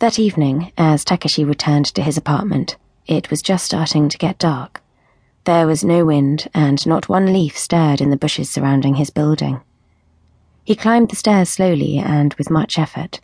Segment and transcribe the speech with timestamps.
[0.00, 4.82] That evening, as Takashi returned to his apartment, it was just starting to get dark.
[5.44, 9.60] There was no wind, and not one leaf stirred in the bushes surrounding his building.
[10.64, 13.20] He climbed the stairs slowly and with much effort,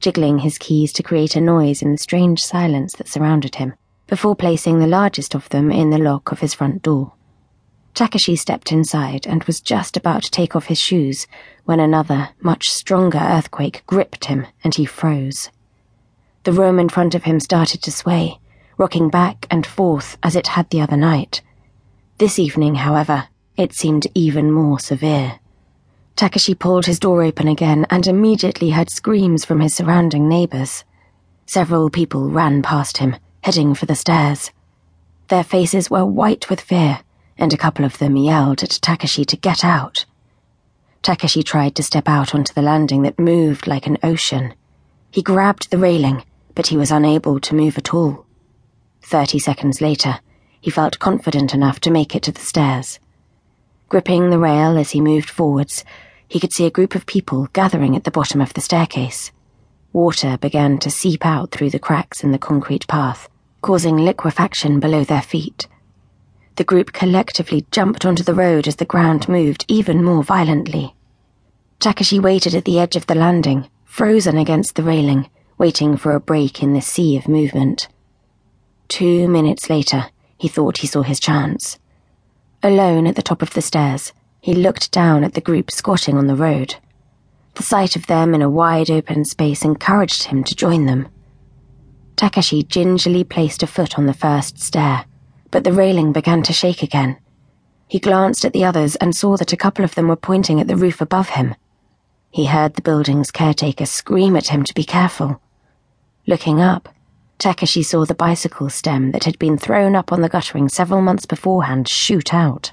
[0.00, 3.74] jiggling his keys to create a noise in the strange silence that surrounded him,
[4.08, 7.12] before placing the largest of them in the lock of his front door.
[7.94, 11.28] Takashi stepped inside and was just about to take off his shoes
[11.66, 15.50] when another, much stronger earthquake gripped him and he froze.
[16.46, 18.38] The room in front of him started to sway,
[18.78, 21.42] rocking back and forth as it had the other night.
[22.18, 25.40] This evening, however, it seemed even more severe.
[26.14, 30.84] Takashi pulled his door open again and immediately heard screams from his surrounding neighbors.
[31.46, 34.52] Several people ran past him, heading for the stairs.
[35.26, 37.00] Their faces were white with fear,
[37.36, 40.04] and a couple of them yelled at Takashi to get out.
[41.02, 44.54] Takashi tried to step out onto the landing that moved like an ocean.
[45.10, 46.22] He grabbed the railing,
[46.56, 48.26] but he was unable to move at all.
[49.02, 50.18] Thirty seconds later,
[50.60, 52.98] he felt confident enough to make it to the stairs.
[53.88, 55.84] Gripping the rail as he moved forwards,
[56.26, 59.30] he could see a group of people gathering at the bottom of the staircase.
[59.92, 63.28] Water began to seep out through the cracks in the concrete path,
[63.60, 65.68] causing liquefaction below their feet.
[66.56, 70.94] The group collectively jumped onto the road as the ground moved even more violently.
[71.78, 76.20] Takashi waited at the edge of the landing, frozen against the railing, waiting for a
[76.20, 77.88] break in the sea of movement.
[78.88, 80.06] Two minutes later,
[80.38, 81.78] he thought he saw his chance.
[82.62, 86.26] Alone at the top of the stairs, he looked down at the group squatting on
[86.26, 86.76] the road.
[87.54, 91.08] The sight of them in a wide open space encouraged him to join them.
[92.16, 95.06] Takashi gingerly placed a foot on the first stair,
[95.50, 97.16] but the railing began to shake again.
[97.88, 100.66] He glanced at the others and saw that a couple of them were pointing at
[100.66, 101.54] the roof above him.
[102.30, 105.40] He heard the building's caretaker scream at him to be careful.
[106.28, 106.88] Looking up,
[107.38, 111.24] Takashi saw the bicycle stem that had been thrown up on the guttering several months
[111.24, 112.72] beforehand shoot out.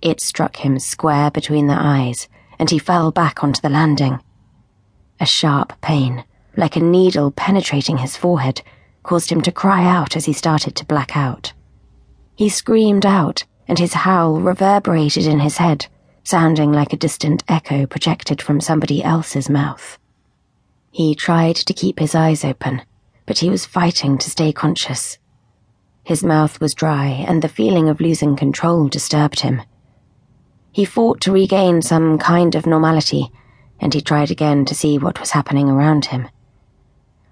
[0.00, 2.26] It struck him square between the eyes,
[2.58, 4.20] and he fell back onto the landing.
[5.20, 6.24] A sharp pain,
[6.56, 8.62] like a needle penetrating his forehead,
[9.02, 11.52] caused him to cry out as he started to black out.
[12.34, 15.86] He screamed out, and his howl reverberated in his head,
[16.24, 19.98] sounding like a distant echo projected from somebody else's mouth.
[20.90, 22.82] He tried to keep his eyes open
[23.30, 25.16] but he was fighting to stay conscious.
[26.02, 29.62] His mouth was dry, and the feeling of losing control disturbed him.
[30.72, 33.30] He fought to regain some kind of normality,
[33.78, 36.28] and he tried again to see what was happening around him.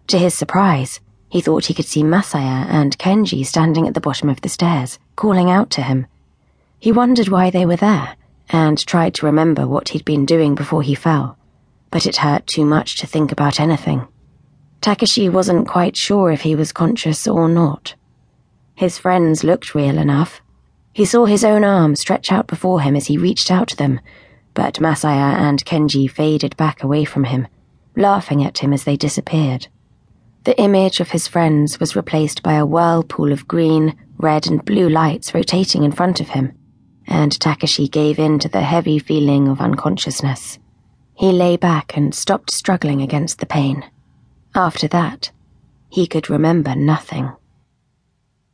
[0.07, 4.29] To his surprise, he thought he could see Masaya and Kenji standing at the bottom
[4.29, 6.07] of the stairs, calling out to him.
[6.79, 8.15] He wondered why they were there,
[8.51, 11.37] and tried to remember what he'd been doing before he fell,
[11.91, 14.07] but it hurt too much to think about anything.
[14.81, 17.95] Takashi wasn't quite sure if he was conscious or not.
[18.75, 20.41] His friends looked real enough.
[20.93, 24.01] He saw his own arm stretch out before him as he reached out to them,
[24.55, 27.49] but Masaya and Kenji faded back away from him,
[27.97, 29.69] laughing at him as they disappeared.
[30.45, 34.89] The image of his friends was replaced by a whirlpool of green, red, and blue
[34.89, 36.53] lights rotating in front of him,
[37.07, 40.59] and Takashi gave in to the heavy feeling of unconsciousness.
[41.19, 43.85] He lay back and stopped struggling against the pain.
[44.55, 45.33] After that,
[45.91, 47.33] he could remember nothing.